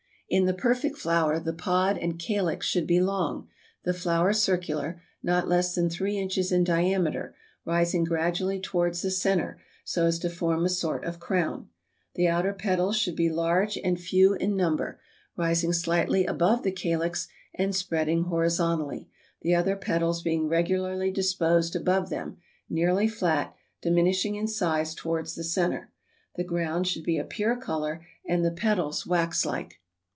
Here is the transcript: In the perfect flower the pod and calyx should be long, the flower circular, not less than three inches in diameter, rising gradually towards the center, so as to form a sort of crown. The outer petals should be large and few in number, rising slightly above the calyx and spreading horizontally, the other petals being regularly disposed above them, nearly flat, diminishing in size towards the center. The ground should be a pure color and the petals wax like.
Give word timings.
In 0.33 0.45
the 0.45 0.53
perfect 0.53 0.97
flower 0.97 1.41
the 1.41 1.51
pod 1.51 1.97
and 1.97 2.17
calyx 2.17 2.65
should 2.65 2.87
be 2.87 3.01
long, 3.01 3.49
the 3.83 3.93
flower 3.93 4.31
circular, 4.31 5.01
not 5.21 5.49
less 5.49 5.75
than 5.75 5.89
three 5.89 6.17
inches 6.17 6.53
in 6.53 6.63
diameter, 6.63 7.35
rising 7.65 8.05
gradually 8.05 8.57
towards 8.57 9.01
the 9.01 9.11
center, 9.11 9.61
so 9.83 10.05
as 10.05 10.17
to 10.19 10.29
form 10.29 10.63
a 10.63 10.69
sort 10.69 11.03
of 11.03 11.19
crown. 11.19 11.67
The 12.15 12.29
outer 12.29 12.53
petals 12.53 12.95
should 12.95 13.17
be 13.17 13.27
large 13.29 13.77
and 13.83 13.99
few 13.99 14.33
in 14.35 14.55
number, 14.55 15.01
rising 15.35 15.73
slightly 15.73 16.25
above 16.25 16.63
the 16.63 16.71
calyx 16.71 17.27
and 17.53 17.75
spreading 17.75 18.23
horizontally, 18.23 19.09
the 19.41 19.53
other 19.55 19.75
petals 19.75 20.21
being 20.21 20.47
regularly 20.47 21.11
disposed 21.11 21.75
above 21.75 22.09
them, 22.09 22.37
nearly 22.69 23.09
flat, 23.09 23.53
diminishing 23.81 24.35
in 24.35 24.47
size 24.47 24.95
towards 24.95 25.35
the 25.35 25.43
center. 25.43 25.91
The 26.37 26.45
ground 26.45 26.87
should 26.87 27.03
be 27.03 27.17
a 27.17 27.25
pure 27.25 27.57
color 27.57 28.05
and 28.25 28.45
the 28.45 28.51
petals 28.51 29.05
wax 29.05 29.45
like. 29.45 29.79